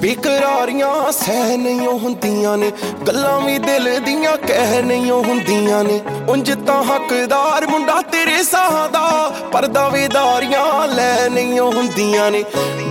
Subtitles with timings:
[0.00, 2.70] ਬੇਕਰਾਰੀਆਂ ਸਹਿ ਨਹੀਂ ਹੁੰਦੀਆਂ ਨੇ,
[3.06, 9.06] ਗੱਲਾਂ ਵੀ ਦਿਲ ਦੀਆਂ ਕਹਿ ਨਹੀਂ ਹੁੰਦੀਆਂ ਨੇ। ਉਂਝ ਤਾਂ ਹੱਕਦਾਰ ਮੁੰਡਾ ਤੇਰੇ ਸਾਹ ਦਾ
[9.52, 12.44] ਪਰ ਦਾਵੇਦਾਰੀਆਂ ਲੈ ਨਹੀਂ ਹੁੰਦੀਆਂ ਨੇ।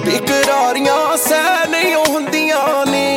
[0.05, 3.07] ਬੇਕਰਾਰੀਆਂ ਸਹਿ ਨਹੀਂ ਹੁੰਦੀਆਂ ਨੇ।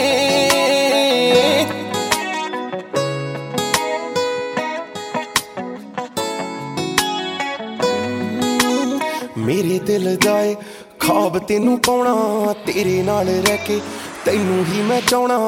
[9.38, 10.56] ਮੇਰੇ ਦਿਲ ਜਾਏ
[11.02, 13.80] ਖਾਬ ਤੈਨੂੰ ਪਾਉਣਾ, ਤੇਰੇ ਨਾਲ ਰਹਿ ਕੇ
[14.24, 15.38] ਤੈਨੂੰ ਹੀ ਮੈਂ ਚਾਹਣਾ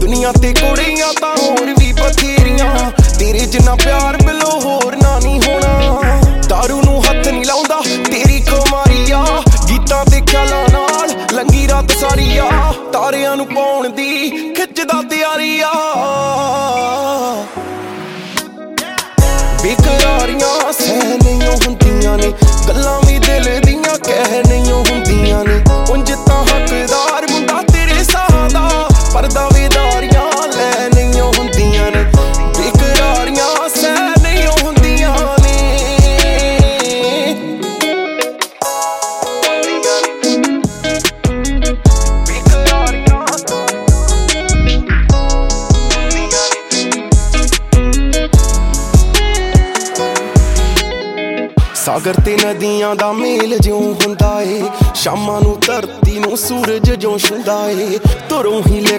[0.00, 6.20] ਦੁਨੀਆ ਤੇ ਕੁੜੀਆਂ ਤਾਂ ਹੋਰ ਵੀ ਬਥੇਰੀਆਂ, ਤੇਰੇ ਜਿੰਨਾ ਪਿਆਰ ਮਿਲੋ ਹੋਰ ਨਾ ਨਹੀਂ ਹੋਣਾ।
[6.48, 9.24] दारू ਨੂੰ ਹੱਥ ਨਹੀਂ ਲਾਉਂਦਾ, ਤੇਰੀ ਕੁਮਾਰੀਆ
[9.68, 12.50] ਗੀਤਾਂ ਤੇ ਖਿਆਲਾਂ ਨਾਲ ਲੰਗੀ ਰਾਤ ਸਾਰੀ ਆ
[12.92, 15.72] ਤਾਰਿਆਂ ਨੂੰ ਪਾਉਣ ਦੀ ਖਿੱਚਦਾ ਤਿਆਰੀ ਆ
[19.62, 21.18] ਬੇਕਰਾਰੀਆਂ ਸਹਿ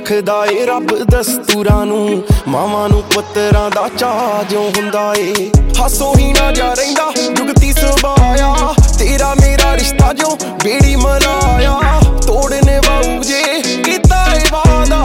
[0.09, 5.51] ਤੁਰੋਂ ਹੀ ਲਿਖਦਾ ਏ ਰੱਬ ਦਸਤੂਰਾਂ ਨੂੰ। ਮਾਵਾਂ ਨੂੰ ਪੁੱਤਰਾਂ ਦਾ ਚਾਹ ਜਿਉਂ ਹੁੰਦਾ ਏ।
[5.79, 11.79] ਹਾਸੋ ਹੀ ਨਾ ਜਾ ਰਹਿੰਦਾ ਜੁਗਤੀ ਸੁਭਾਇਆ ਤੇਰਾ ਮੇਰਾ ਰਿਸ਼ਤਾ ਜੋ ਬੇੜੀ ਮਲਾਇਆ
[12.27, 15.03] ਤੋੜਨੇ ਵਾਉ ਜੇ ਕੀਤਾ ਏ ਵਾਦਾ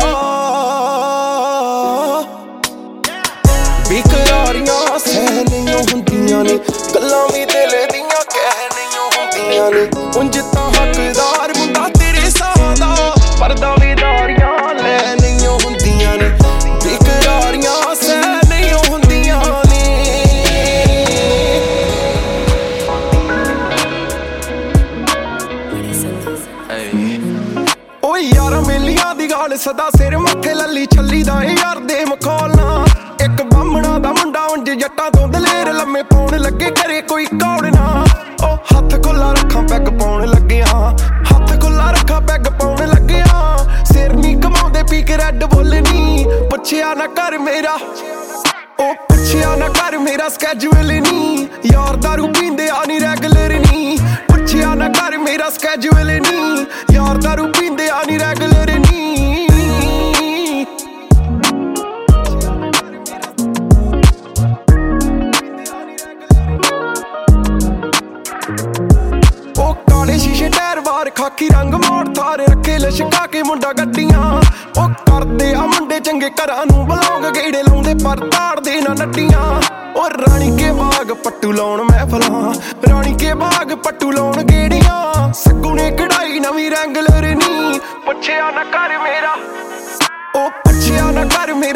[3.89, 6.59] ਬੇਕਰਾਰੀਆਂ ਸਹਿ ਨਹੀਂ ਹੁੰਦੀਆਂ ਨੇ,
[6.95, 9.94] ਗੱਲਾਂ ਵੀ ਦਿਲ ਦੀਆਂ ਕਹਿ ਨਹੀਂ ਹੁੰਦੀਆਂ ਨੇ।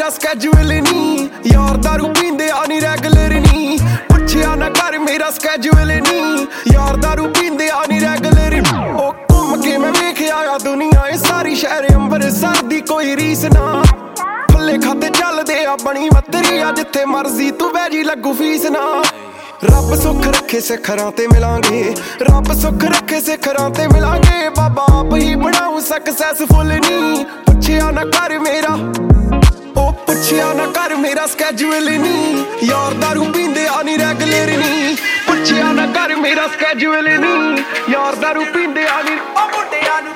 [0.09, 3.77] ਮੇਰਾ ਸਕੇਜੂਲ ਨਹੀਂ ਯਾਰ ਦਾਰੂ ਪੀਂਦੇ ਆ ਨਹੀਂ ਰੈਗੂਲਰ ਨਹੀਂ
[4.09, 8.55] ਪੁੱਛਿਆ ਨਾ ਕਰ ਮੇਰਾ ਸਕੇਜੂਲ ਨਹੀਂ ਯਾਰ ਦਾਰੂ ਪੀਂਦੇ ਆ ਨਹੀਂ ਰੈਗੂਲਰ
[8.95, 13.83] ਉਹ ਘੁੰਮ ਕੇ ਮੈਂ ਵੇਖਿਆ ਆ ਦੁਨੀਆ, ਇਹ ਸਾਰੀ ਸ਼ਹਿਰ ਅੰਮ੍ਰਿਤਸਰ ਦੀ ਕੋਈ ਰੀਸ ਨਾ।
[14.51, 19.03] ਫੁੱਲੇ ਖਾਤੇ ਚੱਲਦੇ ਆ, ਬਣੀ ਮਤਰੀ ਆ, ਜਿੱਥੇ ਮਰਜ਼ੀ ਤੂੰ ਵੈਜੀ ਲੱਗੂ ਫੀਸ ਨਾ।
[19.63, 25.35] ਰੱਬ ਸੁੱਖ ਰੱਖੇ ਸਿਖਰਾਂ ਤੇ ਮਿਲਾਂਗੇ। ਰੱਬ ਸੁੱਖ ਰੱਖੇ ਸਿਖਰਾਂ ਤੇ ਮਿਲਾਂਗੇ। ਬਾਬਾ ਆਪ ਹੀ
[25.35, 28.77] ਬਣਾਉ ਸਕਸੈਸਫੁਲ ਨਹੀਂ ਪੁੱਛਿਆ ਨਾ ਕਰ ਮੇਰਾ।
[29.89, 34.95] ਉਹ ਪੁੱਛਿਆ ਨਾ ਕਰ ਮੇਰਾ ਸਕੇਜੂਲ ਨਹੀਂ। ਯਾਰ ਦਾਰੂ ਪੀਂਦੇ ਆ ਨਹੀਂ ਰੈਗੂਲਰ ਨਹੀਂ
[35.27, 40.13] ਪੁੱਛਿਆ ਨਾ ਕਰ ਮੇਰਾ ਸਕੇਜੂਲ ਨਹੀਂ। ਯਾਰ ਦਾਰੂ ਪੀਂਦੇ ਆ ਨਹੀਂ ਉਹ ਮੁੰਡਿਆਂ ਨੂੰ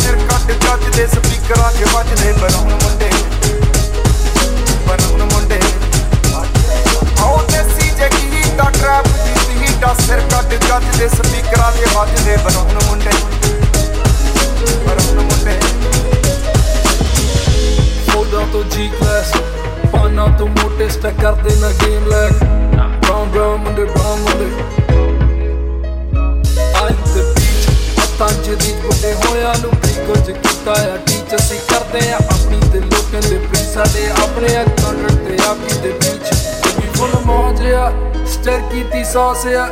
[0.00, 3.10] ਸਿਰ ਕੱਟ ਜੱਜ ਦੇ ਸਪੀਕਰਾਂ 'ਚ ਵੱਜਦੇ ਬਰਾਂ ਮੁੰਡੇ।
[4.88, 5.60] ਬਰਾਂ ਮੁੰਡੇ।
[7.20, 12.64] ਆਉ ਦੇਸੀ ਜੇ ਕੀਤਾ ਟਰੈਪ ਦੀ ਸੀਟਾ ਸਿਰ ਕੱਟ ਜੱਜ ਦੇ ਸਪੀਕਰਾਂ 'ਚ ਵੱਜਦੇ ਬਰਾਂ
[12.64, 13.10] ਮੁੰਡੇ।
[14.86, 15.58] ਬਰਾਂ ਮੁੰਡੇ।
[18.10, 19.32] ਫੋਟੋ ਤੋਂ ਜੀ ਕਲਾਸ
[19.92, 22.44] ਪਾਨਾ ਤੋਂ ਮੋਟੇ ਸਟਕ ਕਰਦੇ ਨਾ ਗੇਮ ਲੈਕ
[23.04, 24.81] ਬਰਾਉਨ ਬਰਾਉਨ ਮੁੰਡੇ ਬਰਾਉਨ ਮੁੰਡੇ।
[28.18, 32.80] ਪੰਜ ਦੀ ਗੁੱਡੇ ਹੋਇਆ ਨੂੰ ਕੀ ਕੁਝ ਕੀਤਾ ਆ। ਟੀਚਰ ਸੀ ਕਰਦੇ ਆ ਆਪਣੀ ਤੇ
[32.80, 36.30] ਲੋਕਾਂ ਦੇ ਪ੍ਰੀ ਸਾਡੇ ਆਪਣੇ ਆ ਕਾਂਡਰ ਤੇ ਆਪੀ ਦੇ ਵਿੱਚ।
[36.80, 37.92] ਵੀ ਫੁੱਲ ਮੌਜ ਆ
[38.26, 39.68] ਸਟਰ ਕੀਤੀ ਸੌਸ ਆ।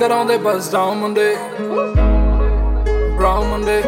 [0.00, 1.36] ਕਰਾਉਂਦੇ ਬਸ ਡਾਊਨ ਮੁੰਡੇ।
[3.16, 3.82] ਬ੍ਰਾਊਨ ਮੁੰਡੇ।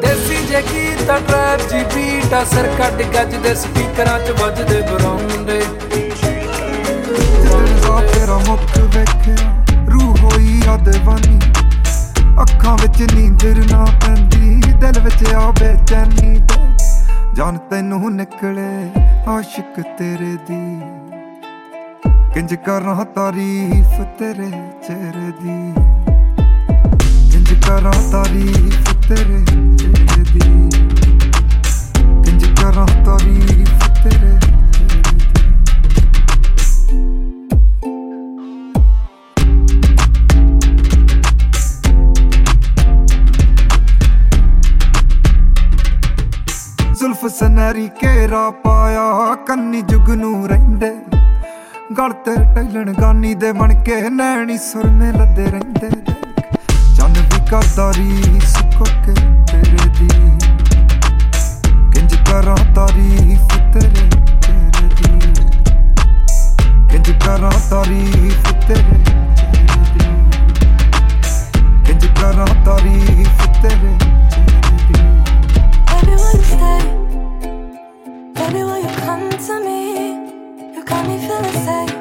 [0.00, 5.62] ਦੇਸੀ ਜੇ ਕੀਤਾ ਟਰੈਪ ਜੀ ਬੀਟ ਆ, ਸਰ ਕੱਢ ਗੱਜਦੇ ਸਪੀਕਰਾਂ 'ਚ ਵੱਜਦੇ ਬਰਾਉਂਡੇ
[8.12, 9.63] ਤੇਰਾ ਮੁੱਖ ਵੇਖਿਆ
[10.68, 11.38] ਆ ਦੇਵਾਨੀ।
[12.42, 16.78] ਅੱਖਾਂ ਵਿੱਚ ਨੀਂਦਰ ਨਾ ਪੈਂਦੀ, ਦਿਲ ਵਿੱਚ ਆ ਬੇਚੈਨੀ ਤੇ।
[17.34, 18.90] ਜਾਨ ਤੈਨੂੰ ਨਿਕਲੇ,
[19.28, 20.80] ਆਸ਼ਿਕ ਤੇਰੇ ਦੀ।
[22.34, 24.50] ਕਿੰਜ ਕਰਾਂ ਤਾਰੀਫ ਤੇਰੇ
[24.88, 25.72] ਚਿਹਰੇ ਦੀ?
[27.30, 29.44] ਕਿੰਜ ਕਰਾਂ ਤਾਰੀਫ ਤੇਰੇ
[29.76, 30.70] ਚਿਹਰੇ ਦੀ?
[32.24, 34.43] ਕਿੰਜ ਕਰਾਂ ਤਾਰੀਫ ਤੇਰੇ
[47.40, 50.90] ਸਨੈਰੀ ਕੇਰਾ ਪਾਇਆ, ਕੰਨੀ ਜੁਗ ਨੂੰ ਰਹਿੰਦੇ।
[51.98, 55.90] ਗਲ ਤੇ ਟੈਲਣ ਗਾਨੀ ਦੇ ਬਣ ਕੇ ਨੈਣੀ ਸੁਰਮੇ ਲੱਦੇ ਰਹਿੰਦੇ।
[56.96, 59.14] ਚੰਨ ਵੀ ਕਰਦਾਰੀ ਸੁੱਕੋ ਕੇ
[59.52, 60.08] ਤੇਰੇ ਦੀ।
[61.92, 64.08] ਕਿੰਜ ਕਰਾਂ ਤਾਰੀਫ ਤੇਰੇ
[64.46, 65.20] ਤੇਰੇ ਦੀ।
[66.90, 69.04] ਕਿੰਜ ਕਰਾਂ ਤਾਰੀਫ ਤੇਰੇ
[71.86, 73.98] ਕਿੰਜ ਕਰਾਂ ਤਾਰੀਫ ਤੇਰੇ
[78.44, 80.74] Baby, will you come to me?
[80.76, 81.94] You got me feeling safe.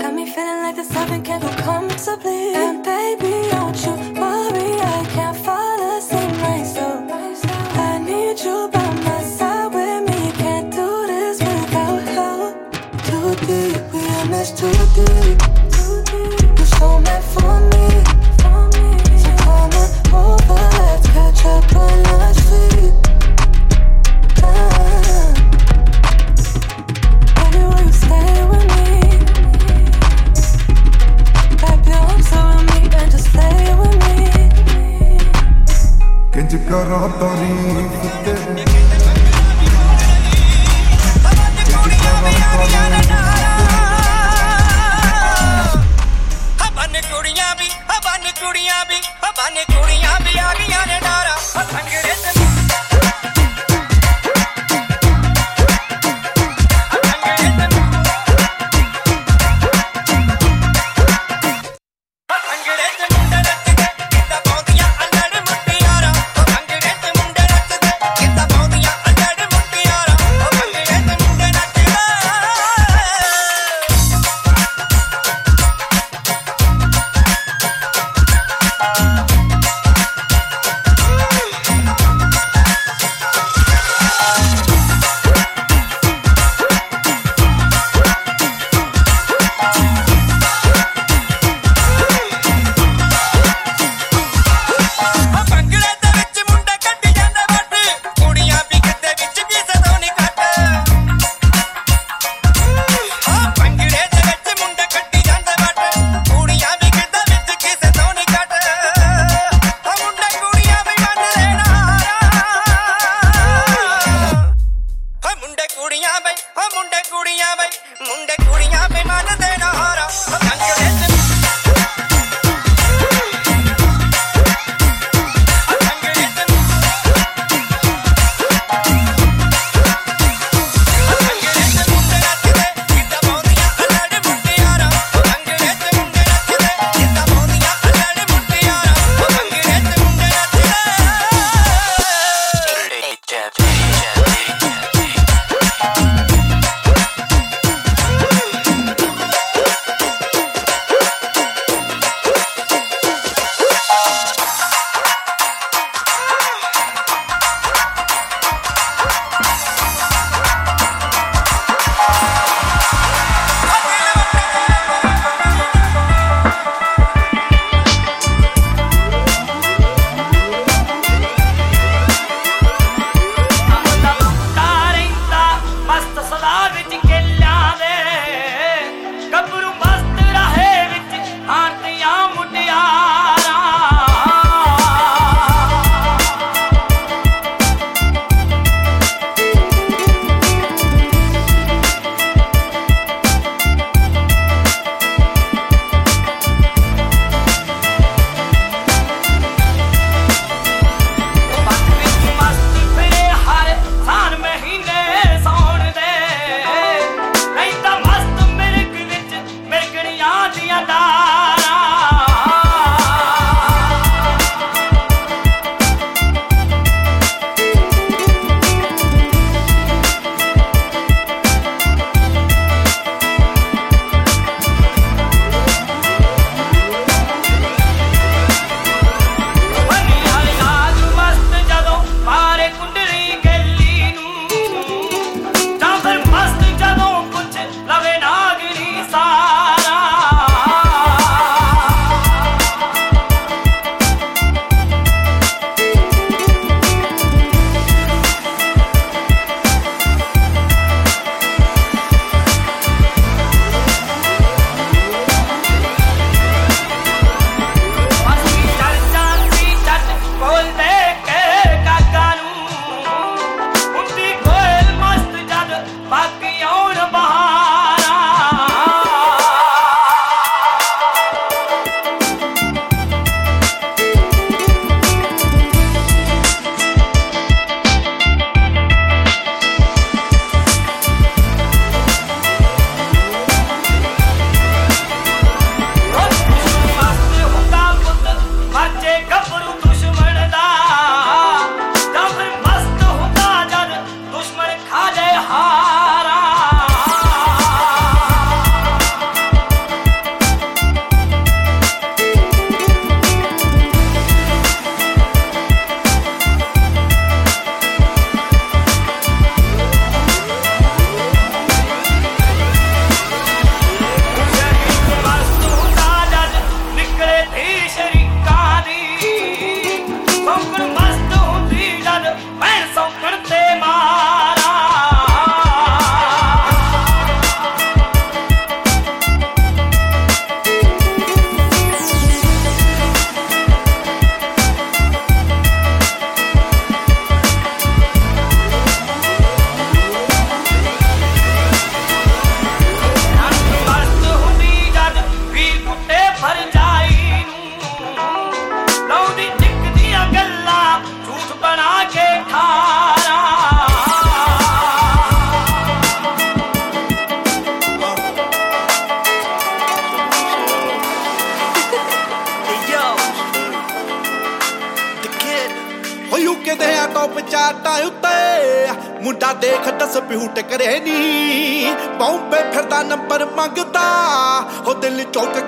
[0.00, 2.54] Got me feeling like this loving can't go comfortably.
[2.54, 4.01] And baby, don't you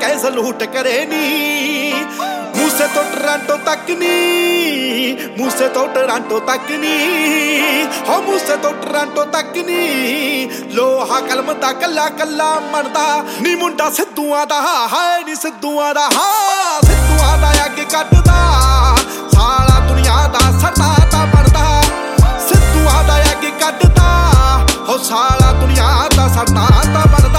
[0.05, 1.93] ਕੈ ਸਲੂਟ ਕਰੇ ਨੀ।
[2.57, 9.57] ਮੂਸੇ ਤੋਂ ਟਰਾਂਟੋ ਤੱਕ ਨੀ। ਮੂਸੇ ਤੋਂ ਟਰਾਂਟੋ ਤੱਕ ਨੀ। ਹੋ ਮੂਸੇ ਤੋਂ ਟਰਾਂਟੋ ਤੱਕ
[9.57, 14.61] ਨੀ। ਲੋਹਾ ਕਲਮ ਦਾ ਕੱਲਾ ਕੱਲਾ ਮਣਦਾ ਨੀ ਮੁੰਡਾ ਸਿੱਧੂਆਂ ਦਾ,
[14.93, 18.97] ਹਾਏ ਨੀ ਸਿੱਧੂਆਂ ਦਾ। ਹਾ ਸਿੱਧੂਆਂ ਦਾ ਅੱਗ ਕੱਢਦਾ।
[19.35, 21.83] ਸਾਲਾ ਦੁਨੀਆ ਦਾ ਸੱਤਾ ਤਾਂ ਬਣਦਾ।
[22.49, 24.11] ਸਿੱਧੂਆਂ ਦਾ ਅੱਗ ਕੱਢਦਾ।
[24.89, 27.34] ਹੋ ਸਾਲਾ ਦੁਨੀਆ ਦਾ ਸੱਤਾ ਤਾਂ ਬਣਦਾ।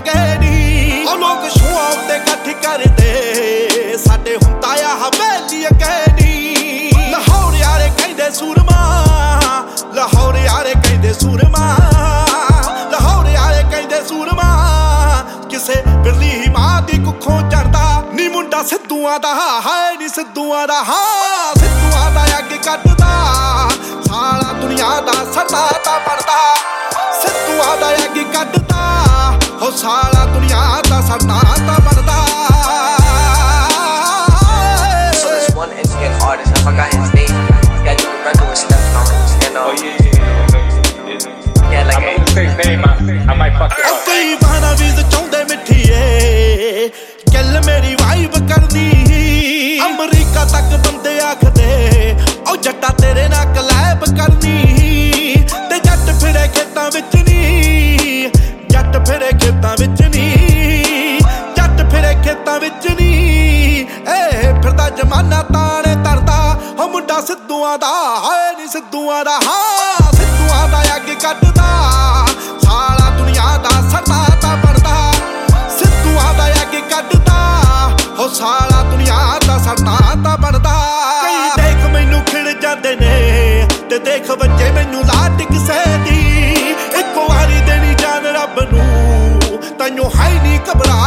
[0.00, 7.90] ਹਨੇਰੀ ਵਗੈਰੀ ਉਹ ਲੋਕ ਸ਼ੂਆਂ ਉੱਤੇ ਇਕੱਠ ਕਰਦੇ। ਸਾਡੇ ਹੁੰਦਾ ਆ ਹਵੇਲੀ ਅਕੈਨੀ ਲਾਹੌਰ ਯਾਰੇ
[7.98, 8.78] ਕਹਿੰਦੇ ਸੂਰਮਾ,
[9.94, 11.76] ਲਾਹੌਰ ਯਾਰੇ ਕਹਿੰਦੇ ਸੂਰਮਾ,
[12.92, 14.48] ਲਾਹੌਰ ਯਾਰੇ ਕਹਿੰਦੇ ਸੂਰਮਾ।
[15.50, 19.34] ਕਿਸੇ ਬਿਰਲੀ ਹੀ ਮਾਂ ਦੀ ਕੁੱਖੋਂ ਚੜਦਾ ਨੀ ਮੁੰਡਾ ਸਿੱਧੂਆਂ ਦਾ,
[19.66, 23.68] ਹਾਏ ਨੀ ਸਿੱਧੂਆਂ ਦਾ, ਹਾਂ ਸਿੱਧੂਆਂ ਦਾ ਅੱਗ ਕੱਢਦਾ
[24.08, 26.54] ਸਾਲਾ ਦੁਨੀਆ ਦਾ ਸਰਦਾ ਤਾਂ ਬਣਦਾ
[27.22, 28.78] ਸਿੱਧੂਆਂ ਦਾ ਅੱਗ ਕੱਢਦਾ
[29.70, 32.14] ਹੋ ਸਾਲਾ ਦੁਨੀਆ ਦਾ ਸਰਦਾ ਤਾਂ ਬਣਦਾ
[43.12, 43.98] um, Oh ਉਹ.
[44.06, 46.88] ਕਈ ਬਹਾਨਾ ਵੀ ਚਾਹੁੰਦੇ ਮਿੱਠੀਏ
[47.34, 48.88] ਗੱਲ ਮੇਰੀ ਵਾਈਬ ਕਰਦੀ
[49.86, 52.16] ਅਮਰੀਕਾ ਤੱਕ ਬੰਦੇ ਆਖਦੇ
[52.50, 55.34] ਉਹ ਜੱਟਾ ਤੇਰੇ ਨਾਲ ਕਲੈਬ ਕਰਨੀ
[55.70, 57.19] ਤੇ ਜੱਟ ਫਿਰੇ ਖੇਤਾਂ ਵਿੱਚ
[59.06, 61.20] ਫਿਰੇ ਖੇਤਾਂ ਵਿੱਚ ਨਹੀਂ
[61.56, 66.38] ਜੱਟ ਫਿਰੇ ਖੇਤਾਂ ਵਿੱਚ ਨਹੀਂ ਏ, ਫਿਰਦਾ ਜਮਾਨਾ ਤਾਣੇ ਤਰਦਾ
[66.78, 67.92] ਹੋ ਮੁੰਡਾ ਸਿੱਧੂਆਂ ਦਾ,
[68.24, 71.66] ਹਾਏ ਨੀ ਸਿੱਧੂਆਂ ਦਾ, ਹਾਂ, ਸਿੱਧੂਆਂ ਦਾ ਅੱਗ ਕੱਢਦਾ।
[72.64, 75.12] ਸਾਲਾ ਦੁਨੀਆ ਦਾ ਸਰਦਾ ਤਾਂ ਬਣਦਾ,
[75.78, 77.38] ਸਿੱਧੂਆਂ ਦਾ ਅੱਗ ਕੱਢਦਾ
[78.18, 80.74] ਹੋ ਸਾਲਾ ਦੁਨੀਆ ਦਾ ਸਰਦਾ ਤਾਂ ਬਣਦਾ।
[81.22, 85.42] ਕਈ ਦੇਖ ਮੈਨੂੰ ਖਿੜ ਜਾਂਦੇ ਨੇ, ਤੇ ਦੇਖ ਬੱਚੇ ਮੈਨੂੰ ਲਾਟ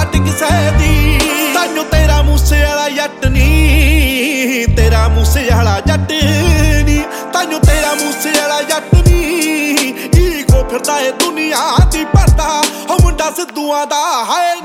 [0.03, 1.19] ਘਬਰਾਟ ਕਿਸੇ ਦੀ।
[1.53, 6.99] ਤੈਨੂੰ ਤੇਰਾ ਮੂਸੇ ਵਾਲਾ ਜੱਟ ਨਹੀਂ ਤੇਰਾ ਮੂਸੇ ਵਾਲਾ ਜੱਟ ਨਹੀਂ
[7.33, 11.61] ਤੈਨੂੰ ਤੇਰਾ ਮੂਸੇ ਵਾਲਾ ਜੱਟ ਨਹੀਂ ਈਗੋ ਫਿਰਦਾ ਏ ਦੁਨੀਆ
[11.91, 14.55] ਦੀ ਪਰਦਾ। ਹੋ ਮੁੰਡਾ ਸਿੱਧੂਆਂ ਦਾ ਹਾਏ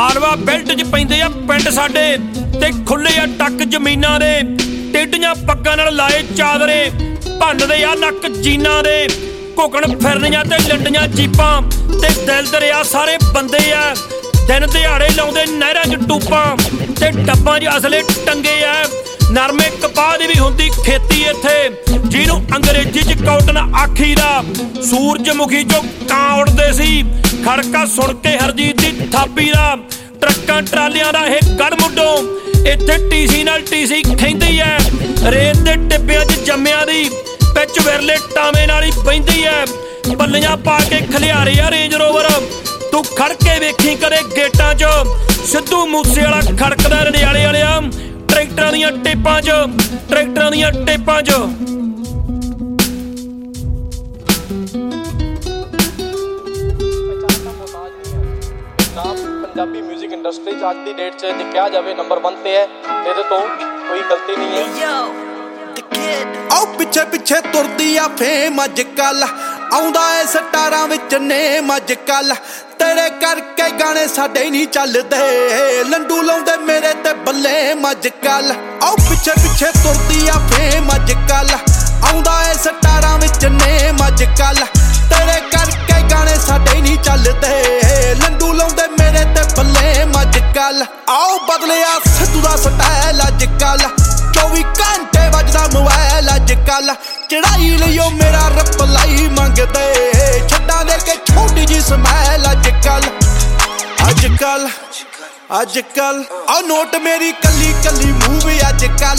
[0.00, 2.02] ਮਾਲਵਾ ਬੈਲਟ 'ਚ ਪੈਂਦੇ ਆ ਪਿੰਡ ਸਾਡੇ
[2.60, 4.30] ਤੇ ਖੁੱਲੇ ਆ ਟੱਕ ਜ਼ਮੀਨਾਂ ਦੇ।
[4.92, 6.78] ਟੇਡੀਆਂ ਪੱਗਾਂ ਨਾਲ ਲਾਏ ਚਾਦਰੇ
[7.40, 8.94] ਭੰਨਦੇ ਆ ਨੱਕ ਜੀਨਾਂ ਦੇ।
[9.58, 11.50] ਘੁਕਣ ਫਿਰਨੀਆਂ ਤੇ ਲੰਡੀਆਂ ਜੀਪਾਂ
[11.92, 13.82] ਤੇ ਦਿਲ ਦਰਿਆ ਸਾਰੇ ਬੰਦੇ ਆ।
[14.48, 16.46] ਦਿਨ ਦਿਹਾੜੇ ਲਾਉਂਦੇ ਨਹਿਰਾਂ 'ਚ ਟੂਪਾਂ
[17.00, 18.74] ਤੇ ਡੱਬਾਂ 'ਚ ਅਸਲੇ ਟੰਗੇ ਆ।
[19.30, 24.44] ਨਰਮੇ ਕਪਾਹ ਦੀ ਵੀ ਹੁੰਦੀ ਖੇਤੀ ਇੱਥੇ। ਜਿਹਨੂੰ ਅੰਗਰੇਜ਼ੀ 'ਚ ਕਾਟਨ ਆਖੀਦਾ।
[24.90, 27.04] ਸੂਰਜਮੁਖੀ 'ਚੋਂ ਕਾਂ ਉੜਦੇ ਸੀ,
[27.44, 29.76] ਖੜਕਾ ਸੁਣ ਕੇ ਹਰਜੀਤ ਦੀ ਥਾਪੀ ਦਾ।
[30.20, 32.16] ਟਰੱਕਾਂ ਟਰਾਲੀਆਂ ਦਾ ਇਹ ਗੜ ਮੁੱਢੋਂ।
[32.66, 34.78] ਇੱਥੇ ਟੀਸੀ ਨਾਲ ਟੀਸੀ ਖੈਂਦੀ ਐ।
[35.30, 37.10] ਰੇਤ ਦੇ ਟਿੱਬਿਆਂ 'ਚ ਜੰਮਿਆਂ ਦੀ
[37.54, 39.64] ਪਿੱਚ ਵਿਰਲੇ ਟਾਵੇਂ ਨਾਲ ਹੀ ਬੈਂਦੀ ਐ।
[40.16, 42.30] ਬੱਲੀਆਂ ਪਾ ਕੇ ਖਲਿਆਰੇ ਆ ਰੇਂਜ ਰੋਵਰ।
[42.92, 44.84] ਤੂੰ ਖੜ ਕੇ ਵੇਖੀ ਕਦੇ ਗੇਟਾਂ 'ਚ।
[45.46, 47.80] ਸਿੱਧੂ ਮੂਸੇ ਵਾਲਾ ਖੜਕਦਾ ਰੜਿਆਲੇ ਵਾਲਿਆ।
[48.30, 49.50] ਟਰੈਕਟਰਾਂ ਦੀਆਂ ਟੇਪਾਂ 'ਚ
[50.10, 51.32] ਟਰੈਕਟਰਾਂ ਦੀਆਂ ਟੇਪਾਂ 'ਚ।
[58.52, 62.62] ਪੰਜਾਬੀ 뮤직 ਇੰਡਸਟਰੀ ਚ ਅੱਜ ਦੀ ਡੇਟ 'ਚ ਜੇ ਕਿਹਾ ਜਾਵੇ ਨੰਬਰ 1 ਤੇ ਹੈ।
[63.08, 63.40] ਇਹਦੇ ਤੋਂ
[63.88, 64.88] ਕੋਈ ਗਲਤੀ ਨਹੀਂ ਹੈ।
[66.52, 69.22] ਆਓ ਪਿੱਛੇ ਪਿੱਛੇ ਤੁਰਦੀ ਆ ਫੇਮ ਅੱਜ ਕੱਲ
[69.72, 72.34] ਆਉਂਦਾ ਏ ਸਟਾਰਾਂ ਵਿੱਚ ਨੇਮ ਅੱਜ ਕੱਲ
[72.80, 78.50] ਤੇਰੇ ਕਰਕੇ ਗਾਣੇ ਸਾਡੇ ਨਹੀਂ ਚੱਲਦੇ। ਲੰਡੂ ਲਾਉਂਦੇ ਮੇਰੇ ਤੇ ਬੱਲੇ ਅੱਜ ਕੱਲ।
[78.84, 81.50] ਆਓ ਪਿੱਛੇ ਪਿੱਛੇ ਤੁਰਦੀ ਆ ਫੇਮ ਅੱਜ ਕੱਲ।
[82.08, 84.64] ਆਉਂਦਾ ਏ ਸਟਾਰਾਂ ਵਿੱਚ ਨੇਮ ਅੱਜ ਕੱਲ।
[85.10, 91.98] ਤੇਰੇ ਕਰਕੇ ਗਾਣੇ ਸਾਡੇ ਨਹੀਂ ਚੱਲਦੇ। ਲੰਡੂ ਲਾਉਂਦੇ ਮੇਰੇ ਤੇ ਬੱਲੇ ਅੱਜ ਕੱਲ। ਆਓ ਬਦਲਿਆ
[92.18, 93.88] ਸਿੱਧੂ ਦਾ ਸਟਾਈਲ ਅੱਜ ਕੱਲ।
[94.36, 96.94] 24 ਘੰਟੇ ਵੱਜਦਾ ਮੋਬਾਈਲ ਅੱਜ ਕੱਲ
[97.30, 99.86] ਚੜਾਈ ਲਿਓ ਮੇਰਾ ਰਿਪਲਾਈ ਮੰਗਦੇ।
[100.50, 103.02] ਛੱਡਾਂ ਦੇ ਕੇ ਛੋਟੀ ਜੀ ਸਮੈਲ ਅੱਜ ਕੱਲ
[104.10, 104.68] ਅੱਜ ਕੱਲ
[105.52, 109.18] ਅੱਜ ਕੱਲ ਆ ਨੋਟ ਮੇਰੀ ਕੱਲੀ ਕੱਲੀ ਮੂਵ ਅੱਜ ਕੱਲ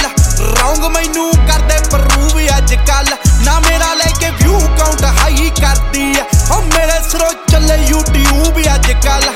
[0.58, 3.06] ਰੌਂਗ ਮੈਨੂੰ ਕਰਦੇ ਪ੍ਰੂਵ ਅੱਜ ਕੱਲ
[3.46, 8.92] ਨਾ ਮੇਰਾ ਲੈ ਕੇ ਵਿਊ ਕਾਊਂਟ ਹਾਈ ਕਰਦੀ ਐ ਹੋ ਮੇਰੇ ਸਰੋ ਚੱਲੇ YouTube ਅੱਜ
[9.06, 9.30] ਕੱਲ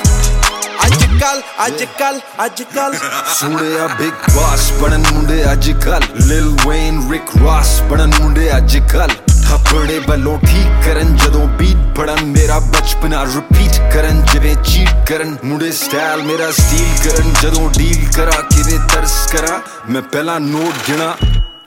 [0.85, 2.97] ਅੱਜ ਕੱਲ ਅੱਜ ਕੱਲ ਅੱਜ ਕੱਲ
[3.33, 9.15] ਸੁਣਿਆ ਬਿਗ ਬਾਸ ਬਣਨ ਮੁੰਡੇ ਅੱਜ ਕੱਲ ਲਿਲ ਵੇਨ ਰਿਕ ਰਾਸ ਬਣਨ ਮੁੰਡੇ ਅੱਜ ਕੱਲ
[9.45, 15.71] ਥਾਪੜੇ ਵੱਲੋਂ ਠੀਕ ਕਰਨ, ਜਦੋਂ ਬੀਟ ਪੜਨ ਮੇਰਾ ਬਚਪਨਾ ਰਿਪੀਟ ਕਰਨ, ਜਿਵੇਂ ਚੀਟ ਕਰਨ ਮੁੜੇ
[15.71, 21.15] ਸਟਾਈਲ ਮੇਰਾ ਸਟੀਲ ਕਰਨ, ਜਦੋਂ ਡੀਲ ਕਰਾਂ, ਕਿਵੇਂ ਤਰਸ ਕਰਾਂ, ਮੈਂ ਪਹਿਲਾਂ ਨੋਟ ਗਿਣਾ,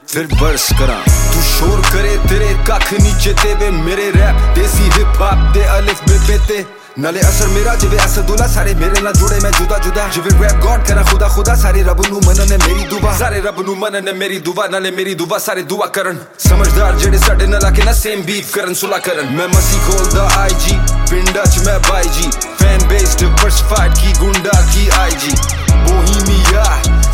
[0.08, 1.00] ਫਿਰ ਵਰਸ ਕਰਾਂ।
[1.32, 6.02] ਤੂੰ ਸ਼ੋਰ ਕਰੇ, ਤੇਰੇ ਕੱਖ ਨੀਚੇ ਤੇ ਵੇ ਮੇਰੇ ਰੈਪ ਦੇਸੀ ਹਿਪ ਹਾਪ ਤੇ ਅਲਿਫ
[6.08, 6.64] ਬੇ ਤੇ
[6.98, 10.86] ਨਾਲੇ ਅਸਰ ਮੇਰਾ, ਜਿਵੇਂ ਅਸਦੁੱਲਾ ਸਾਰੇ ਮੇਰੇ ਨਾਲ ਜੁੜੇ, ਮੈਂ ਜੁਦਾ ਜੁਦਾ। ਜਿਵੇਂ ਰੈਪ ਗੋਡ
[10.88, 14.66] ਕਰਾਂ, ਖੁਦਾ ਖੁਦਾ, ਸਾਰੇ ਰੱਬ ਨੂੰ ਮੰਨਣ ਮੇਰੀ ਦੁਆ। ਸਾਰੇ ਰੱਬ ਨੂੰ ਮੰਨਣ ਮੇਰੀ ਦੁਆ,
[14.66, 18.50] ਨਾਲੇ ਮੇਰੀ ਦੁਆ, ਸਾਰੇ ਦੁਆ ਕਰਨ। ਸਮਝਦਾਰ ਜਿਹੜੇ ਸਾਡੇ ਨਾਲ ਆ ਕੇ ਨਾ ਸੇਮ ਬੀਫ
[18.52, 20.78] ਕਰਨ, ਸੁਲਾ ਕਰਨ। ਮੈਂ ਮਸੀ ਖੋਲਦਾ ਆਈਜੀ
[21.10, 22.30] ਪਿੰਡਾਂ 'ਚ ਮੈਂ ਬਾਈ ਜੀ
[22.60, 25.34] ਫੈਨ ਬੇਸ ਡਿਵਰਸਿਫਾਈਡ ਕੀ ਗੁੰਡਾ, ਕੀ IG
[25.70, 26.64] Bohemia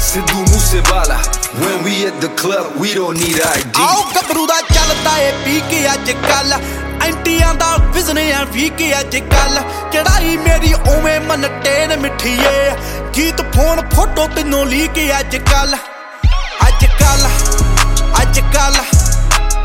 [0.05, 1.17] Sidhu Moosewala,
[1.61, 5.61] when we at the club, we don't need ID ਆਓ ਗੱਭਰੂ ਦਾ ਚੱਲਦਾ ਏ ਪੀ
[5.71, 6.53] ਕੇ ਅੱਜ ਕੱਲ
[7.07, 9.61] ਐਂਟੀਆਂ ਦਾ ਵਿਜ਼ਨਿਆ ਵੀ ਕੇ ਅੱਜ ਕੱਲ
[9.93, 12.71] ਚੜਾਈ ਮੇਰੀ ਓਵੇਂ ਮਨ ਟੇਨ ਮਿੱਠੀਏ।
[13.17, 15.75] ਗੀਤ ਫੋਨ ਫੋਟੋ ਤੈਨੂੰ ਲੀਕ ਅੱਜ ਕੱਲ
[16.69, 17.27] ਅੱਜ ਕੱਲ
[18.23, 18.77] ਅੱਜ ਕੱਲ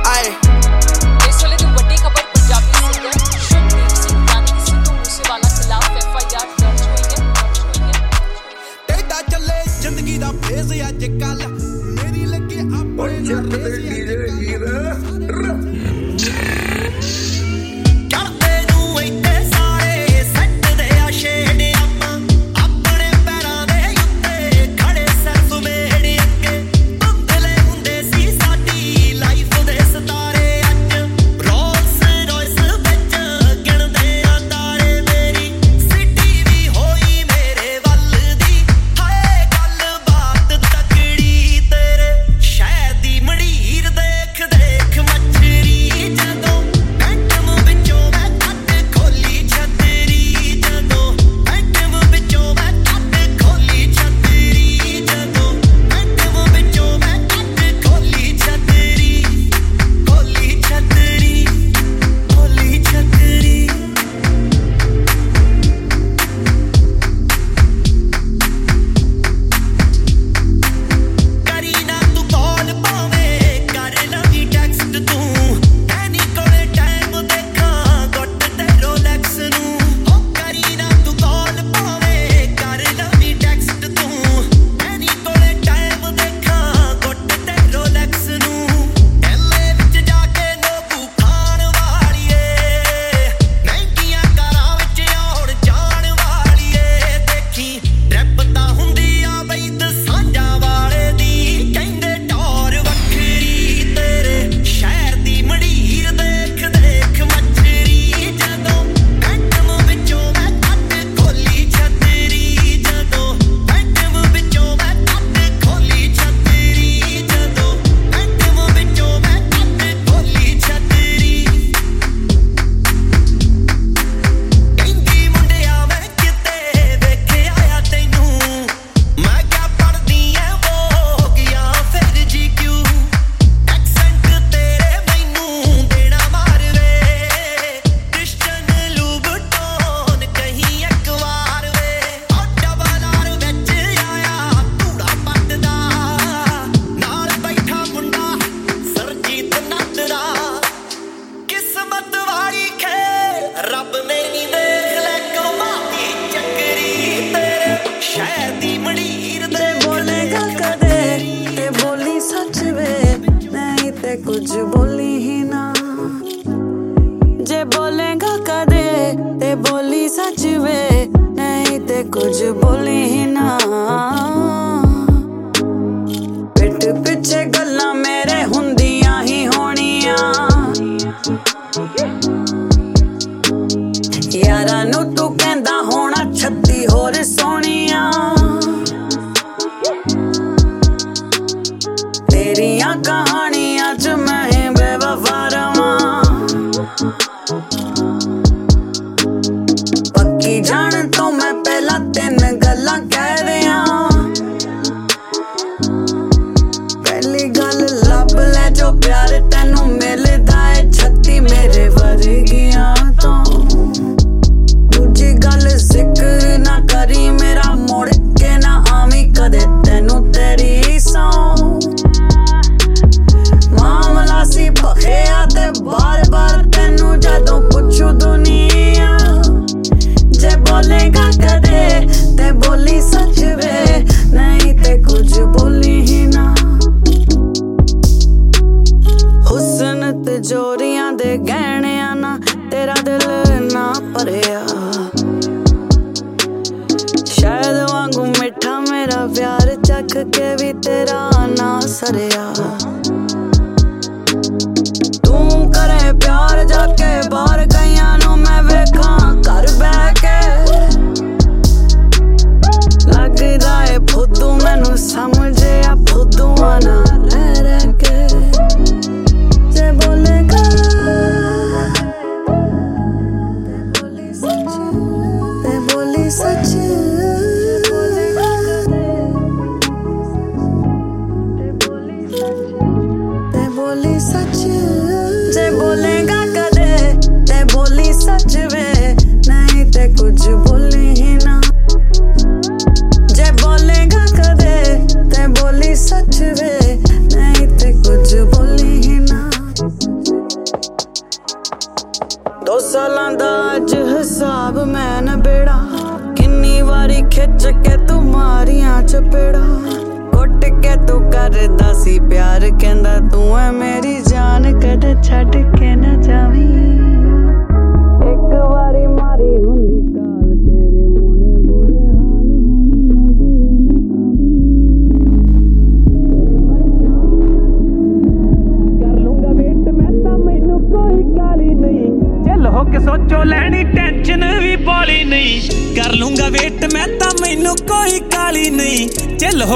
[0.07, 0.31] ਆਏ।
[10.63, 11.37] desea llegar.
[11.95, 12.59] Me dile que.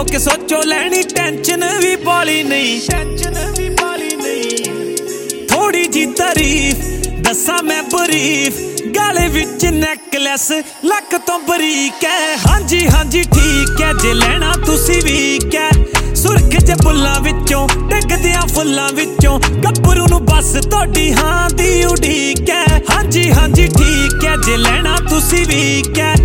[0.04, 6.78] ਹੋ ਕੇ ਸੋਚੋ ਲੈਣੀ ਟੈਨਸ਼ਨ ਵੀ ਬੋਲੀ ਨਹੀਂ। ਟੈਨਸ਼ਨ ਵੀ ਬੋਲੀ ਨਹੀਂ। ਥੋੜੀ ਜੀ ਤਾਰੀਫ
[7.22, 8.58] ਦੱਸਾਂ ਮੈਂ ਬਰੀਫ।
[8.96, 10.52] ਗਾਲੇ ਵਿੱਚ ਨੈਕਲੈਸ
[10.86, 16.76] ਲੱਕ ਤੋਂ ਬਰੀਕ ਹੈ। ਹਾਂਜੀ ਹਾਂਜੀ ਠੀਕ ਹੈ ਜੇ ਲੈਣਾ ਤੁਸੀਂ ਵੀ ਕਹਿ ਸੁਰਖ ਜੇ
[16.84, 23.68] ਬੁੱਲਾਂ ਵਿੱਚੋਂ ਡਿੱਗਦਿਆਂ ਫੁੱਲਾਂ ਵਿੱਚੋਂ ਗੱਭਰੂ ਨੂੰ ਬਸ ਤੁਹਾਡੀ ਹਾਂ ਦੀ ਉਡੀਕ ਹੈ। ਹਾਂਜੀ ਹਾਂਜੀ
[23.78, 26.16] ਠੀਕ ਹੈ ਜੇ ਲੈਣਾ ਤੁਸੀਂ ਵੀ ਕਹਿ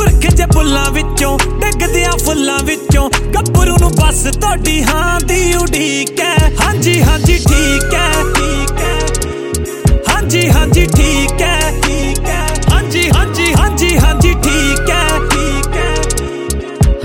[0.00, 6.50] ਸੁਰਖ ਜੇ ਬੁੱਲਾਂ ਵਿੱਚੋਂ, ਡਿੱਗਦਿਆਂ ਫੁੱਲਾਂ ਵਿੱਚੋਂ, ਗੱਭਰੂ ਨੂੰ ਬਸ ਤੁਹਾਡੀ ਹਾਂ ਦੀ ਉਡੀਕ ਹੈ।
[6.60, 8.96] ਹਾਂਜੀ ਹਾਂਜੀ, ਠੀਕ ਹੈ ਠੀਕ ਹੈ।
[10.08, 15.94] ਹਾਂਜੀ ਹਾਂਜੀ, ਠੀਕ ਹੈ ਠੀਕ ਹੈ। ਹਾਂਜੀ ਹਾਂਜੀ ਹਾਂਜੀ ਹਾਂਜੀ, ਠੀਕ ਹੈ ਠੀਕ ਹੈ।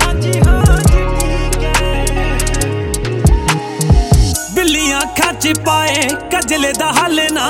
[0.02, 2.08] ਹਾਂਜੀ ਹਾਂਜੀ, ਠੀਕ ਹੈ।
[4.54, 7.48] ਬਿੱਲੀਆਂ ਅੱਖਾਂ ਚ ਪਾਏ ਕਜਲੇ ਦਾ ਹੱਲ ਨਾ,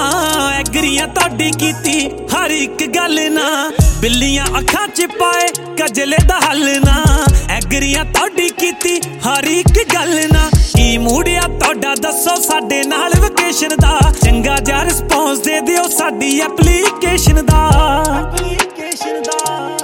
[0.59, 5.49] ਐਗਰੀਆਂ ਤੁਹਾਡੀ ਕੀਤੀ, ਹਰ ਇੱਕ ਗੱਲ ਨਾ। ਬਿੱਲੀਆਂ ਅੱਖਾਂ ਚ ਪਾਏ
[5.83, 7.05] ਕਜਲੇ ਦਾ ਹੱਲ ਨਾ।
[7.51, 13.99] ਐਗਰੀਆਂ ਤੁਹਾਡੀ ਕੀਤੀ ਹਰ ਇੱਕ ਗੱਲ ਨਾ। ਕੀ ਮੂੜਿਆ ਤੁਹਾਡਾ ਦੱਸੋ ਸਾਡੇ ਨਾਲ ਵਕੇਸ਼ਨ ਦਾ।
[14.25, 17.71] ਚੰਗਾ ਜਿਹਾ ਰਿਸਪੌਂਸ ਦੇ ਦਿਓ ਸਾਡੀ ਐਪਲੀਕੇਸ਼ਨ ਦਾ।
[18.19, 19.76] ਐਪਲੀਕੇਸ਼ਨ ਦਾ।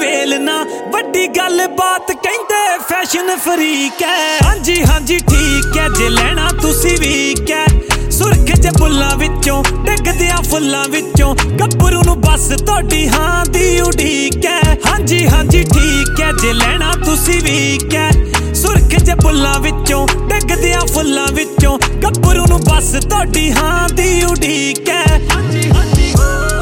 [0.00, 6.48] ਵੇਲ ਨਾ, ਵੱਡੀ ਗੱਲ ਬਾਤ ਕਹਿੰਦੇ ਫੈਸ਼ਨ ਫਰੀਕ ਹੈ। ਹਾਂਜੀ ਹਾਂਜੀ, ਠੀਕ ਹੈ, ਜੇ ਲੈਣਾ
[6.62, 13.44] ਤੁਸੀਂ ਵੀ ਕਹਿ ਸੁਰਖ ਜੇ ਬੁੱਲਾਂ ਵਿੱਚੋਂ, ਡਿੱਗਦਿਆਂ ਫੁੱਲਾਂ ਵਿੱਚੋਂ, ਗੱਭਰੂ ਨੂੰ ਬਸ ਤੁਹਾਡੀ ਹਾਂ
[13.46, 19.58] ਦੀ ਉਡੀਕ ਹੈ। ਹਾਂਜੀ ਹਾਂਜੀ, ਠੀਕ ਹੈ, ਜੇ ਲੈਣਾ ਤੁਸੀਂ ਵੀ ਕਹਿ ਸੁਰਖ ਜੇ ਬੁੱਲਾਂ
[19.60, 26.59] ਵਿੱਚੋਂ, ਡਿੱਗਦਿਆਂ ਫੁੱਲਾਂ ਵਿੱਚੋਂ, ਗੱਭਰੂ ਨੂੰ ਬਸ ਤੁਹਾਡੀ ਹਾਂ ਦੀ ਉਡੀਕ ਹੈ। ਹਾਂਜੀ ਹਾਂਜੀ ਹਾਂਜੀ।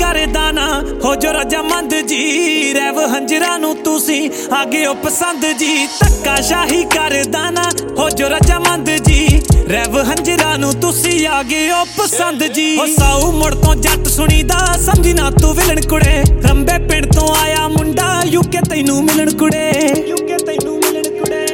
[0.00, 6.40] ਕਰਦਾ ਨਾ। ਹੋ ਜੋ ਰਜਾਮੰਦ ਜੀ, ਰੈਵ ਹੰਜਰਾਂ ਨੂੰ ਤੁਸੀਂ ਆਗੇ ਹੋ ਪਸੰਦ ਜੀ। ਧੱਕਾ
[6.40, 7.62] ਸ਼ਾਹੀ ਕਰਦਾ ਨਾ।
[7.98, 13.54] ਹੋ ਜੋ ਰਜਾਮੰਦ ਜੀ, ਰੈਵ ਹੰਜਰਾਂ ਨੂੰ ਤੁਸੀਂ ਆਗੇ ਹੋ ਪਸੰਦ ਜੀ। ਹੋ ਸਾਊ ਮੁੜ
[13.54, 19.04] ਤੋਂ ਜੱਟ ਸੁਣੀਦਾ, ਸਮਝੀ ਨਾ ਤੂੰ ਵਿਲਣ ਕੁੜੇ। ਰੰਬੇ ਪਿੰਡ ਤੋਂ ਆਇਆ ਮੁੰਡਾ, ਯੂਕੇ ਤੈਨੂੰ
[19.04, 19.72] ਮਿਲਣ ਕੁੜੇ।
[20.06, 21.46] ਯੂਕੇ ਤੈਨੂੰ ਮਿਲਣ ਕੁੜੇ।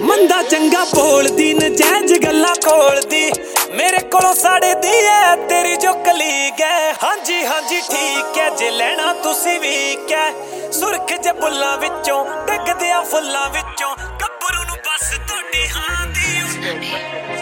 [0.00, 3.30] ਮੰਦਾ ਚੰਗਾ ਬੋਲਦੀ, ਨਜਾਇਜ਼ ਗੱਲਾਂ ਖੋਲਦੀ।
[3.76, 9.12] ਮੇਰੇ ਕੋਲੋਂ ਸਾੜੇ ਦੀ ਐ ਤੇਰੀ ਜੋ ਕਲੀਗ ਐ ਹਾਂਜੀ ਹਾਂਜੀ ਠੀਕ ਐ ਜੇ ਲੈਣਾ
[9.22, 16.06] ਤੁਸੀਂ ਵੀ ਕਹਿ। ਸੁਰਖ ਜੇ ਬੁੱਲਾਂ ਵਿੱਚੋਂ ਡਿੱਗਦਿਆਂ ਫੁੱਲਾਂ ਵਿੱਚੋਂ। ਗੱਭਰੂ ਨੂੰ ਬਸ ਤੁਹਾਡੀ ਹਾਂ
[16.06, 16.26] ਦੀ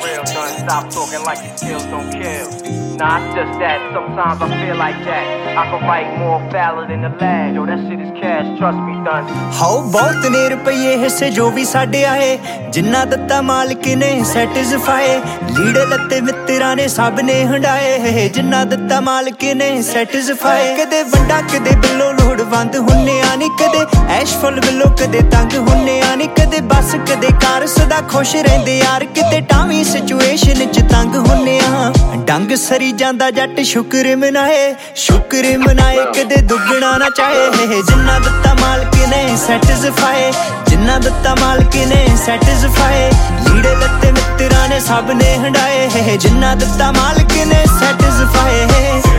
[0.07, 2.86] Real son, stop talking like you still don't kill.
[2.99, 5.25] Nah, it's just that sometimes I feel like that.
[5.55, 7.55] I can write more foul than the lad.
[7.55, 9.27] Yo, that shit is cash, trust me, done.
[9.59, 12.39] ਹਾਓ ਬਹੁਤ ਨੇ ਰੁਪਏ ਹਿੱਸੇ ਜੋ ਵੀ ਸਾਡੇ ਆਏ
[12.73, 15.15] ਜਿੰਨਾ ਦਿੱਤਾ ਮਾਲਕ ਨੇ ਸੈਟੀਸਫਾਈ
[15.59, 21.77] ਲੀੜੇ ਲੱਤੇ ਮਿੱਤਰਾਂ ਨੇ ਸਭ ਨੇ ਹੰਡਾਏ ਜਿੰਨਾ ਦਿੱਤਾ ਮਾਲਕ ਨੇ ਸੈਟੀਸਫਾਈ ਕਦੇ ਵੰਡਾ ਕਦੇ
[21.87, 22.11] ਬਿੱਲੋ
[22.47, 23.79] ਲੋੜਵੰਦ ਹੁੰਨੇ ਆ ਨਹੀਂ ਕਦੇ
[24.15, 29.05] ਐਸ਼ਫੁਲ ਬਿੱਲੋ ਕਦੇ ਤੰਗ ਹੁੰਨੇ ਆ ਨਹੀਂ ਕਦੇ। ਬਸ ਕਦੇ ਕਾਰ ਸਦਾ ਖੁਸ਼ ਰਹਿੰਦੇ ਯਾਰ।
[29.15, 31.93] ਕਿਤੇ ਟਾਵੀ ਸਿਚੁਏਸ਼ਨ ਚ ਤੰਗ ਹੁੰਨੇ ਆ
[32.29, 34.75] ਜੰਗ ਸਰੀ ਜਾਂਦਾ ਜੱਟ ਸ਼ੁਕਰ ਮਨਾਏ।
[35.07, 40.31] ਸ਼ੁਕਰ ਮਨਾਏ ਕਦੇ ਦੁੱਗਣਾ ਨਾ ਚਾਹੇ। ਜਿੰਨਾ ਦਿੱਤਾ ਮਾਲਕ ਨੇ ਸੈਟੀਸਫਾਈ
[40.69, 43.11] ਜਿੰਨਾ ਦਿੱਤਾ ਮਾਲਕ ਨੇ ਸੈਟੀਸਫਾਈ
[43.49, 49.16] ਲੀੜੇ ਲੱਤੇ ਮਿੱਤਰਾਂ ਨੇ ਸਭ ਨੇ ਹੰਡਾਏ। ਜਿੰਨਾ ਦਿੱਤਾ ਮਾਲਕ ਨੇ ਸੈਟੀਸਫਾਈ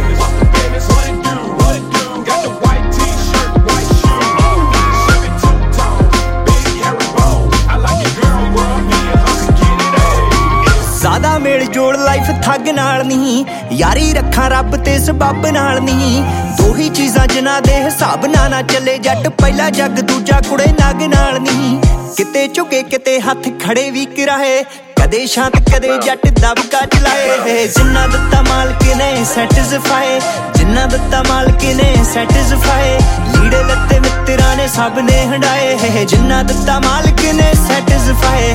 [12.47, 16.21] ਠੱਗ ਨਾਲ ਨਹੀਂ, ਯਾਰੀ ਰੱਖਾਂ ਰੱਬ ਤੇ ਸਬੱਬ ਨਾਲ ਨਹੀਂ।
[16.57, 21.01] ਦੋ ਹੀ ਚੀਜ਼ਾਂ ਜਿਨ੍ਹਾਂ ਦੇ ਹਿਸਾਬ ਨਾਲ ਨਾ ਚੱਲੇ ਜੱਟ, ਪਹਿਲਾ ਜੱਗ ਦੂਜਾ ਕੁੜੇ ਨਗ
[21.13, 21.79] ਨਾਲ ਨਹੀਂ।
[22.17, 24.63] ਕਿਤੇ ਝੁਕੇ, ਕਿਤੇ ਹੱਥ ਖੜੇ ਵੀ ਕਰਾਏ,
[24.97, 30.19] ਕਦੇ ਸ਼ਾਂਤ, ਕਦੇ ਜੱਟ ਦਬਕਾ ਚਲਾਏ ਜਿੰਨਾ ਦਿੱਤਾ ਮਾਲਕ ਨੇ ਸੈਟੀਸਫਾਈ
[30.55, 32.97] ਜਿੰਨਾ ਦਿੱਤਾ ਮਾਲਕ ਨੇ ਸੈਟੀਸਫਾਈ
[33.33, 38.53] ਲੀੜੇ ਲੱਤੇ ਮਿੱਤਰਾਂ ਨੇ ਸਭ ਨੇ ਹੰਡਾਏ। ਜਿੰਨਾ ਦਿੱਤਾ ਮਾਲਕ ਨੇ ਸੈਟੀਸਫਾਈ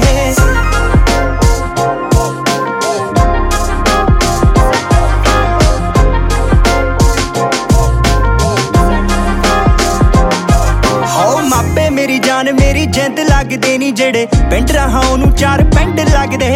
[12.92, 16.48] ਜਿੰਦ ਲੱਗਦੇ ਨਹੀਂ ਜਿਹੜੇ ਪਿੰਡ ਰਹਾ ਉਹਨੂੰ ਚਾਰ ਪਿੰਡ ਲੱਗਦੇ।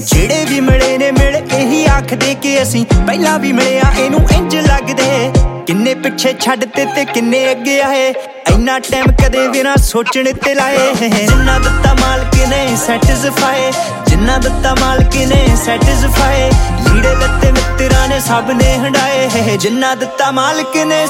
[0.00, 5.32] ਜਿਹੜੇ ਵੀ ਮਿਲੇ ਨੇ ਮਿਲ ਇਹੀ ਆਖਦੇ ਕਿ ਅਸੀਂ ਪਹਿਲਾਂ ਵੀ ਮਿਲਿਆ, ਇਹਨੂੰ ਇੰਜ ਲੱਗਦੇ।
[5.66, 8.12] ਕਿੰਨੇ ਪਿੱਛੇ ਛੱਡਤੇ ਤੇ ਕਿੰਨੇ ਅੱਗੇ ਆਏ।
[8.52, 13.70] ਇੰਨਾ ਟਾਈਮ ਕਦੇ ਵੀ ਨਾ ਸੋਚਣ ਤੇ ਲਾਏ। ਜਿੰਨਾ ਦਿੱਤਾ ਮਾਲਕ ਨੇ ਸੈਟੀਸਫਾਈ
[14.08, 16.50] ਜਿੰਨਾ ਦਿੱਤਾ ਮਾਲਕ ਨੇ ਸੈਟੀਸਫਾਈ
[16.88, 21.06] ਲੀੜੇ ਲੱਤੇ ਮਿੱਤਰਾਂ ਨੇ ਸਭ ਨੇ ਹੰਡਾਏ। ਜਿੰਨਾ ਦਿੱਤਾ ਮਾਲਕ ਨੇ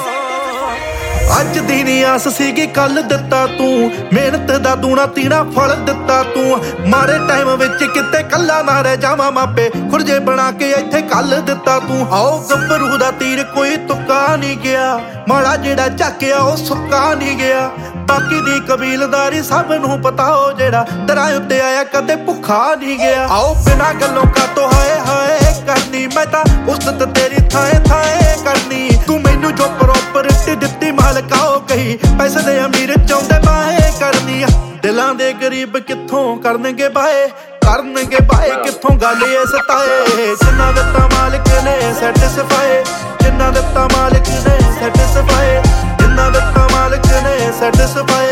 [1.41, 6.65] ਅੱਜ ਦੀ ਨੀ ਆਸ ਸੀਗੀ ਕੱਲ ਦਿੱਤਾ ਤੂੰ। ਮਿਹਨਤ ਦਾ ਦੂਣਾ ਤੀਣਾ, ਫਲ ਦਿੱਤਾ ਤੂੰ।
[6.89, 11.79] ਮਾਰੇ ਟਾਈਮ ਵਿੱਚ ਕਿਤੇ ਕੱਲਾ ਨਾ ਰਹਿ ਜਾਵਾਂ ਮਾਪੇ। ਖੁਰਜੇ ਬਣਾ ਕੇ ਇੱਥੇ ਕੱਲ ਦਿੱਤਾ
[11.79, 17.37] ਤੂੰ। ਆਓ ਗੱਭਰੂ ਦਾ ਤੀਰ ਕੋਈ ਤੁੱਕਾ ਨਹੀਂ ਗਿਆ। ਮਾੜਾ ਜਿਹੜਾ ਚੱਕਿਆ ਉਹ ਸੁੱਕਾ ਨਹੀਂ
[17.37, 17.71] ਗਿਆ।
[18.03, 23.27] ਬਾਕੀ ਦੀ ਕਬੀਲਦਾਰੀ ਸਭ ਨੂੰ ਪਤਾ ਹੋ ਜਿਹੜਾ ਦਰਾਂ ਉੱਤੇ ਆਇਆ, ਕਦੇ ਭੁੱਖਾ ਨਹੀਂ ਗਿਆ।
[23.29, 29.21] ਆਓ ਬਿਨਾ ਗੱਲੋਂ ਕਾਤੋਂ ਹਾਏ ਹਾਏ ਕਰਨੀ, ਮੈਂ ਤਾਂ ਉਸਤ ਤੇਰੀ ਥਾਏ ਥਾਏ ਕਰਨੀ। ਤੂੰ
[29.21, 34.47] ਮੈਨੂੰ ਜੋ ਪ੍ਰੋਪਰਟੀ ਦਿੱਤੀ, ਮਾਲਕਾ ਉਹ ਕਹੀ, ਪੈਸੇ ਦੇ ਅਮੀਰ ਚਾਹੁੰਦੇ ਬਾਏ ਕਰਨੀ। ਆ।
[34.83, 37.29] ਦਿਲਾਂ ਦੇ ਗਰੀਬ ਕਿੱਥੋਂ ਕਰਨਗੇ ਬਾਏ
[37.63, 38.97] ਕਰਨਗੇ ਬਾਏ ਕਿੱਥੋਂ?
[38.97, 42.85] ਗੱਲ ਇਹ ਸਤਾਏ, ਜਿੰਨਾ ਦਿੱਤਾ ਮਾਲਕ ਨੇ ਸੈਟੀਸਫਾਈ
[43.21, 45.82] ਜਿੰਨਾ ਦਿੱਤਾ ਮਾਲਕ ਨੇ ਸੈਟੀਸਫਾਈ
[46.13, 48.27] ਜਿੰਨਾ ਦਿੱਤਾ ਮਾਲਕ ਨੇ ਸੈਟੀਸਫਾਈ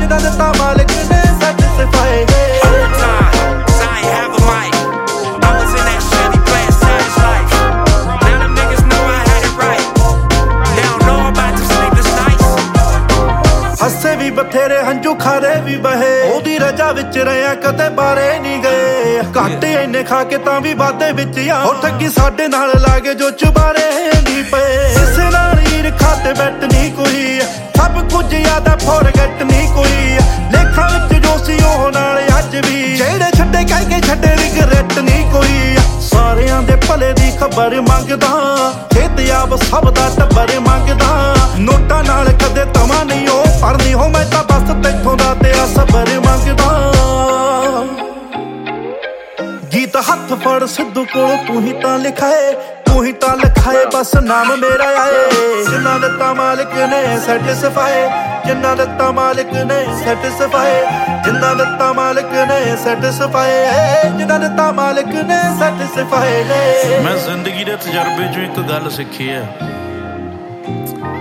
[0.00, 2.26] ਜਿੰਨਾ ਦਿੱਤਾ ਮਾਲਕ ਨੇ ਸੈਟੀਸਫਾਈ
[14.30, 20.02] ਬਥੇਰੇ ਹੰਝੂ ਖਾਰੇ ਵੀ ਬਹੇ। ਉਹਦੀ ਰਜਾ ਵਿੱਚ ਰਿਆ ਕਦੇ ਬਾਰੇ ਨਹੀਂ ਗਏ। ਘਾਟੇ ਇੰਨੇ
[20.02, 24.44] ਖਾ ਕੇ ਤਾਂ ਵੀ ਵਾਦੇ ਵਿੱਚ ਆ। ਉਹ ਠੱਗੀ ਸਾਡੇ ਨਾਲ ਲਾਗੇ ਜੋ ਚੁਬਾਰੇ ਨਹੀਂ
[24.44, 25.57] ਪਏ। ਇਸੇ ਨਾਲ
[25.88, 27.40] ਹੀਰ ਖਾਤੇ ਬੈਠ ਨਹੀਂ ਕੋਈ।
[27.76, 30.18] ਸਭ ਕੁਝ ਯਾਦਾ ਫੋਰਗੇਟ ਨਹੀਂ ਕੋਈ।
[30.52, 35.30] ਲੇਖਾਂ ਵਿੱਚ ਜੋ ਸੀ ਉਹ ਨਾਲ ਅੱਜ ਵੀ। ਜਿਹੜੇ ਛੱਡੇ ਕਹਿ ਕੇ ਛੱਡੇ ਰਿਗਰੈਟ ਨਹੀਂ
[35.30, 38.32] ਕੋਈ। ਸਾਰਿਆਂ ਦੇ ਭਲੇ ਦੀ ਖਬਰ ਮੰਗਦਾ।
[38.94, 44.44] ਖੇਤਿਆਬ ਸਭ ਦਾ ਟੱਬਰ ਮੰਗਦਾ। ਨੋਟਾਂ ਨਾਲ ਕਦੇ ਤਵਾ ਨਹੀਂ ਉਹ ਪੜਨੀ ਹੋ ਮੈਂ ਤਾਂ
[44.44, 46.92] ਬਸ ਤੈਥੋਂ ਦਾ ਤੇ ਆ ਸਬਰ ਮੰਗਦਾ।
[49.72, 52.52] ਗੀਤ ਹੱਥ ਫੜ ਸਿੱਧੂ ਕੋਲ, ਤੂੰ ਹੀ ਤਾਂ ਲਿਖਾਏ
[52.98, 58.00] ਤੂੰ ਹੀ ਤਾਂ ਲਿਖਾਏ, ਬਸ ਨਾਮ ਮੇਰਾ ਆਏ। ਜਿੰਨਾ ਦਿੱਤਾ ਮਾਲਕ ਨੇ ਸੈਟੀਸਫਾਈ
[58.46, 60.80] ਜਿੰਨਾ ਦਿੱਤਾ ਮਾਲਕ ਨੇ ਸੈਟੀਸਫਾਈ
[61.24, 63.52] ਜਿੰਨਾ ਦਿੱਤਾ ਮਾਲਕ ਨੇ ਸੈਟੀਸਫਾਈ
[64.18, 66.42] ਜਿੰਨਾ ਦਿੱਤਾ ਮਾਲਕ ਨੇ ਸੈਟੀਸਫਾਈ
[67.04, 69.46] ਮੈਂ ਜ਼ਿੰਦਗੀ ਦੇ ਤਜਰਬੇ ਚੋਂ ਇੱਕ ਗੱਲ ਸਿੱਖੀ ਹੈ।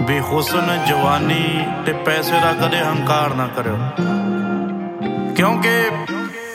[0.02, 3.78] ਬੇਹੁਸਨ ਜਵਾਨੀ ਤੇ ਪੈਸੇ ਦਾ ਕਦੇ ਹੰਕਾਰ ਨਾ ਕਰਿਓ।
[5.36, 5.80] ਕਿਉਂਕਿ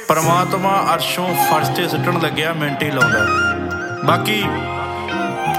[0.09, 3.27] ਪਰਮਾਤਮਾ ਅਰਸ਼ੋਂ ਫਰਸ਼ ਤੇ ਸਿੱਟਣ ਲੱਗਿਆ, ਮਿੰਟ ਹੀ ਲਾਉਂਦਾ।
[4.05, 4.45] ਬਾਕੀ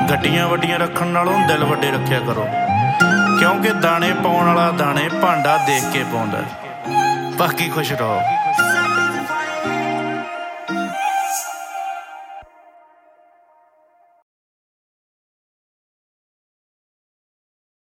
[0.09, 2.47] ਗੱਡੀਆਂ ਵੱਡੀਆਂ ਰੱਖਣ ਨਾਲੋਂ ਦਿਲ ਵੱਡੇ ਰੱਖਿਆ ਕਰੋ।
[3.39, 6.43] ਕਿਉਂਕਿ ਦਾਣੇ ਪਾਉਣ ਵਾਲਾ ਦਾਣੇ ਭਾਂਡਾ ਦੇਖ ਕੇ ਪਾਉਂਦਾ
[7.37, 8.21] ਬਾਕੀ ਖੁਸ਼ ਰਹੋ।